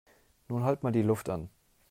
Nun 0.49 0.63
halt 0.63 0.81
mal 0.81 0.91
die 0.91 1.03
Luft 1.03 1.29
an! 1.29 1.51